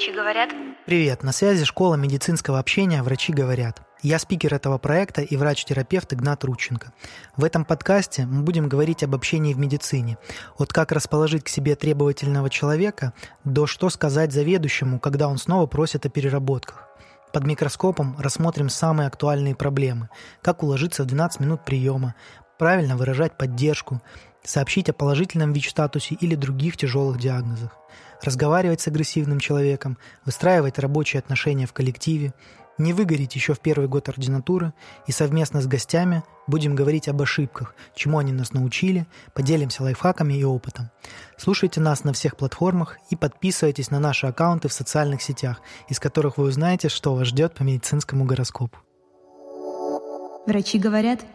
Врачи 0.00 0.16
говорят. 0.16 0.48
Привет, 0.86 1.22
на 1.22 1.30
связи 1.30 1.66
школа 1.66 1.94
медицинского 1.96 2.58
общения 2.58 3.02
«Врачи 3.02 3.34
говорят». 3.34 3.82
Я 4.00 4.18
спикер 4.18 4.54
этого 4.54 4.78
проекта 4.78 5.20
и 5.20 5.36
врач-терапевт 5.36 6.14
Игнат 6.14 6.42
Рученко. 6.42 6.94
В 7.36 7.44
этом 7.44 7.66
подкасте 7.66 8.24
мы 8.24 8.40
будем 8.40 8.66
говорить 8.66 9.02
об 9.02 9.14
общении 9.14 9.52
в 9.52 9.58
медицине. 9.58 10.16
От 10.56 10.72
как 10.72 10.92
расположить 10.92 11.44
к 11.44 11.50
себе 11.50 11.76
требовательного 11.76 12.48
человека 12.48 13.12
до 13.44 13.66
что 13.66 13.90
сказать 13.90 14.32
заведующему, 14.32 15.00
когда 15.00 15.28
он 15.28 15.36
снова 15.36 15.66
просит 15.66 16.06
о 16.06 16.08
переработках. 16.08 16.88
Под 17.34 17.44
микроскопом 17.44 18.16
рассмотрим 18.18 18.70
самые 18.70 19.06
актуальные 19.06 19.54
проблемы. 19.54 20.08
Как 20.40 20.62
уложиться 20.62 21.02
в 21.02 21.06
12 21.08 21.40
минут 21.40 21.62
приема, 21.66 22.14
правильно 22.60 22.94
выражать 22.94 23.38
поддержку, 23.38 24.02
сообщить 24.44 24.90
о 24.90 24.92
положительном 24.92 25.54
ВИЧ-статусе 25.54 26.14
или 26.20 26.34
других 26.34 26.76
тяжелых 26.76 27.18
диагнозах, 27.18 27.74
разговаривать 28.22 28.82
с 28.82 28.86
агрессивным 28.86 29.40
человеком, 29.40 29.96
выстраивать 30.26 30.78
рабочие 30.78 31.20
отношения 31.20 31.66
в 31.66 31.72
коллективе, 31.72 32.34
не 32.76 32.92
выгореть 32.92 33.34
еще 33.34 33.54
в 33.54 33.60
первый 33.60 33.88
год 33.88 34.10
ординатуры 34.10 34.74
и 35.06 35.12
совместно 35.12 35.62
с 35.62 35.66
гостями 35.66 36.22
будем 36.46 36.74
говорить 36.74 37.08
об 37.08 37.22
ошибках, 37.22 37.74
чему 37.94 38.18
они 38.18 38.32
нас 38.32 38.52
научили, 38.52 39.06
поделимся 39.32 39.82
лайфхаками 39.82 40.34
и 40.34 40.44
опытом. 40.44 40.90
Слушайте 41.38 41.80
нас 41.80 42.04
на 42.04 42.12
всех 42.12 42.36
платформах 42.36 42.98
и 43.08 43.16
подписывайтесь 43.16 43.90
на 43.90 44.00
наши 44.00 44.26
аккаунты 44.26 44.68
в 44.68 44.74
социальных 44.74 45.22
сетях, 45.22 45.62
из 45.88 45.98
которых 45.98 46.36
вы 46.36 46.44
узнаете, 46.44 46.90
что 46.90 47.14
вас 47.14 47.28
ждет 47.28 47.54
по 47.54 47.62
медицинскому 47.62 48.26
гороскопу. 48.26 48.76
Врачи 50.46 50.78
говорят– 50.78 51.20